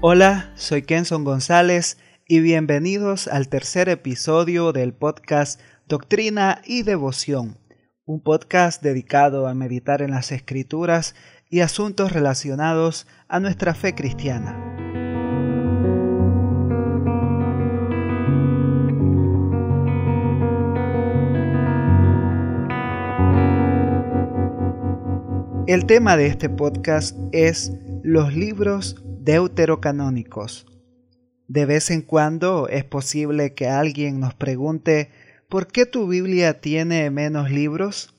[0.00, 1.98] Hola, soy Kenson González
[2.28, 7.58] y bienvenidos al tercer episodio del podcast Doctrina y Devoción,
[8.04, 11.16] un podcast dedicado a meditar en las escrituras
[11.50, 14.56] y asuntos relacionados a nuestra fe cristiana.
[25.66, 27.72] El tema de este podcast es
[28.04, 30.64] los libros deuterocanónicos.
[31.48, 35.10] De vez en cuando es posible que alguien nos pregunte
[35.50, 38.14] ¿por qué tu Biblia tiene menos libros?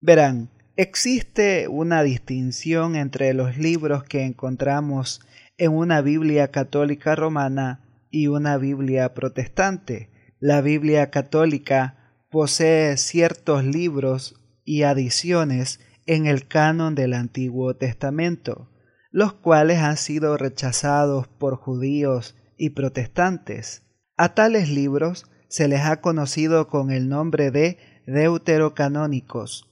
[0.00, 5.22] Verán, existe una distinción entre los libros que encontramos
[5.56, 10.08] en una Biblia católica romana y una Biblia protestante.
[10.38, 18.68] La Biblia católica posee ciertos libros y adiciones en el canon del Antiguo Testamento,
[19.10, 23.82] los cuales han sido rechazados por judíos y protestantes.
[24.16, 29.70] A tales libros se les ha conocido con el nombre de deuterocanónicos,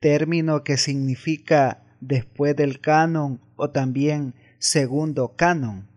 [0.00, 5.88] término que significa después del canon o también segundo canon.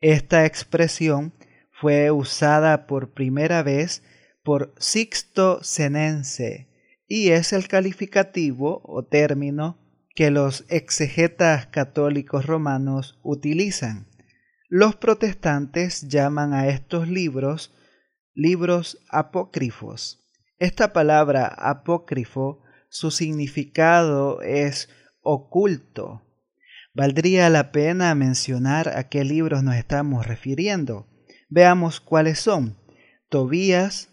[0.00, 1.34] Esta expresión
[1.70, 4.02] fue usada por primera vez
[4.42, 6.68] por Sixto Senense
[7.06, 9.81] y es el calificativo o término
[10.14, 14.08] que los exegetas católicos romanos utilizan.
[14.68, 17.72] Los protestantes llaman a estos libros
[18.34, 20.26] libros apócrifos.
[20.58, 24.88] Esta palabra apócrifo, su significado es
[25.22, 26.22] oculto.
[26.94, 31.08] Valdría la pena mencionar a qué libros nos estamos refiriendo.
[31.48, 32.78] Veamos cuáles son.
[33.28, 34.10] Tobías,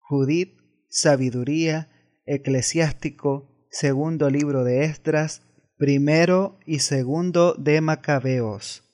[0.00, 1.90] Judith, Sabiduría,
[2.24, 5.40] Eclesiástico, segundo libro de Esdras,
[5.78, 8.84] primero y segundo de Macabeos.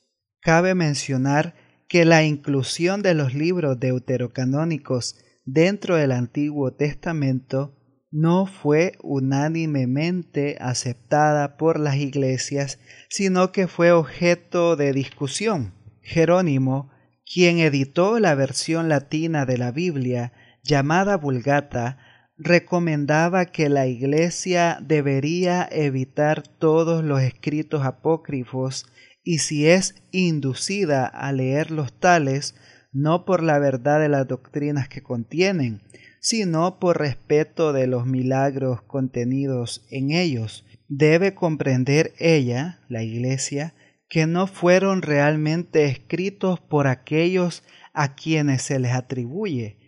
[0.41, 1.53] Cabe mencionar
[1.89, 7.75] que la inclusión de los libros deuterocanónicos dentro del Antiguo Testamento
[8.09, 12.79] no fue unánimemente aceptada por las iglesias,
[13.09, 15.73] sino que fue objeto de discusión.
[16.01, 16.89] Jerónimo,
[17.31, 20.31] quien editó la versión latina de la Biblia,
[20.63, 21.97] llamada Vulgata,
[22.39, 28.85] recomendaba que la Iglesia debería evitar todos los escritos apócrifos
[29.23, 32.55] y si es inducida a leer los tales,
[32.93, 35.81] no por la verdad de las doctrinas que contienen,
[36.21, 40.65] sino por respeto de los milagros contenidos en ellos.
[40.87, 43.73] Debe comprender ella, la Iglesia,
[44.07, 47.63] que no fueron realmente escritos por aquellos
[47.93, 49.78] a quienes se les atribuye,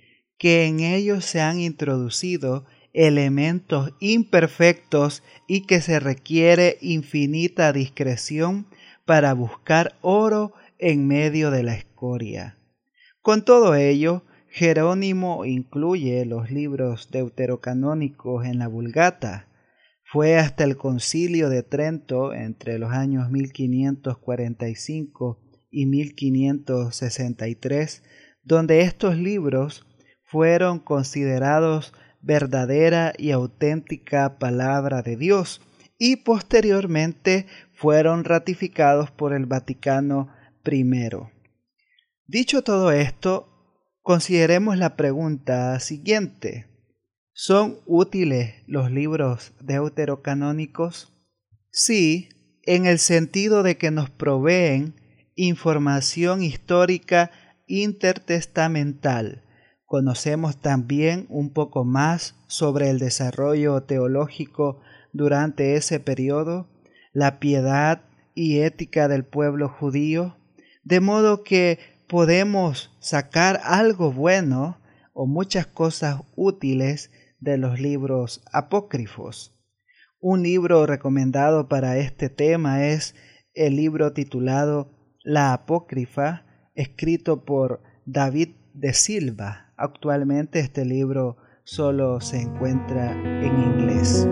[0.41, 8.65] que en ellos se han introducido elementos imperfectos y que se requiere infinita discreción
[9.05, 12.57] para buscar oro en medio de la escoria.
[13.21, 19.47] Con todo ello, Jerónimo incluye los libros deuterocanónicos en la Vulgata.
[20.03, 28.01] Fue hasta el concilio de Trento entre los años 1545 y 1563
[28.43, 29.85] donde estos libros
[30.31, 35.59] fueron considerados verdadera y auténtica palabra de Dios
[35.97, 40.29] y posteriormente fueron ratificados por el Vaticano
[40.65, 40.85] I.
[42.27, 43.49] Dicho todo esto,
[44.01, 46.67] consideremos la pregunta siguiente.
[47.33, 51.11] ¿Son útiles los libros deuterocanónicos?
[51.71, 52.29] Sí,
[52.63, 54.95] en el sentido de que nos proveen
[55.35, 57.31] información histórica
[57.67, 59.43] intertestamental,
[59.91, 64.79] Conocemos también un poco más sobre el desarrollo teológico
[65.11, 66.69] durante ese periodo,
[67.11, 68.01] la piedad
[68.33, 70.37] y ética del pueblo judío,
[70.85, 71.77] de modo que
[72.07, 74.77] podemos sacar algo bueno
[75.11, 77.11] o muchas cosas útiles
[77.41, 79.59] de los libros apócrifos.
[80.21, 83.13] Un libro recomendado para este tema es
[83.53, 84.89] el libro titulado
[85.25, 86.45] La Apócrifa,
[86.75, 89.73] escrito por David de Silva.
[89.77, 94.27] Actualmente este libro solo se encuentra en inglés.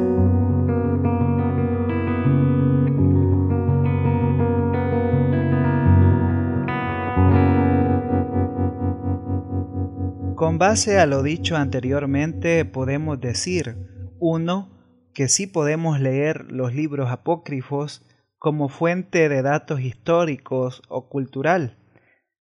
[10.35, 13.75] Con base a lo dicho anteriormente podemos decir,
[14.19, 14.69] uno,
[15.13, 18.05] que sí podemos leer los libros apócrifos
[18.37, 21.75] como fuente de datos históricos o cultural.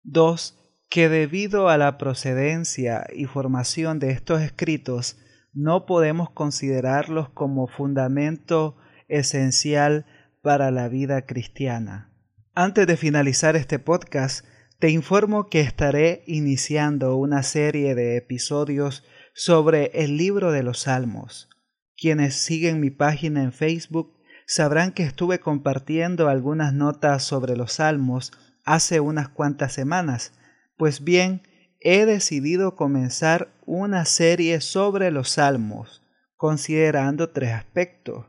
[0.03, 0.60] Dos,
[0.91, 5.17] que debido a la procedencia y formación de estos escritos
[5.53, 8.75] no podemos considerarlos como fundamento
[9.07, 10.05] esencial
[10.41, 12.13] para la vida cristiana.
[12.53, 14.45] Antes de finalizar este podcast,
[14.79, 21.47] te informo que estaré iniciando una serie de episodios sobre el libro de los Salmos.
[21.95, 28.33] Quienes siguen mi página en Facebook sabrán que estuve compartiendo algunas notas sobre los Salmos
[28.65, 30.33] hace unas cuantas semanas.
[30.77, 31.41] Pues bien,
[31.79, 36.03] he decidido comenzar una serie sobre los Salmos,
[36.35, 38.25] considerando tres aspectos,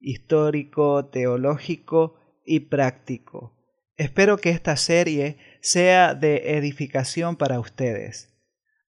[0.00, 3.54] histórico, teológico y práctico.
[3.96, 8.34] Espero que esta serie sea de edificación para ustedes.